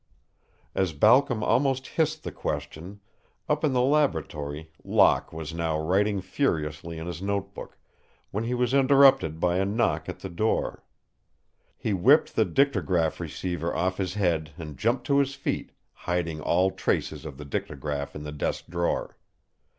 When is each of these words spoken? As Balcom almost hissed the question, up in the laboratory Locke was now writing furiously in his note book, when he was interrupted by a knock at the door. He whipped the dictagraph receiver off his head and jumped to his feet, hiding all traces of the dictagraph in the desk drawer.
As 0.73 0.93
Balcom 0.93 1.43
almost 1.43 1.85
hissed 1.85 2.23
the 2.23 2.31
question, 2.31 3.01
up 3.47 3.63
in 3.63 3.71
the 3.71 3.83
laboratory 3.83 4.71
Locke 4.83 5.31
was 5.31 5.53
now 5.53 5.79
writing 5.79 6.21
furiously 6.21 6.97
in 6.97 7.05
his 7.05 7.21
note 7.21 7.53
book, 7.53 7.77
when 8.31 8.43
he 8.45 8.55
was 8.55 8.73
interrupted 8.73 9.39
by 9.39 9.57
a 9.57 9.63
knock 9.65 10.09
at 10.09 10.21
the 10.21 10.27
door. 10.29 10.83
He 11.77 11.93
whipped 11.93 12.35
the 12.35 12.45
dictagraph 12.45 13.19
receiver 13.19 13.75
off 13.75 13.97
his 13.97 14.15
head 14.15 14.53
and 14.57 14.75
jumped 14.75 15.05
to 15.05 15.19
his 15.19 15.35
feet, 15.35 15.71
hiding 15.93 16.41
all 16.41 16.71
traces 16.71 17.23
of 17.23 17.37
the 17.37 17.45
dictagraph 17.45 18.15
in 18.15 18.23
the 18.23 18.31
desk 18.31 18.65
drawer. 18.71 19.17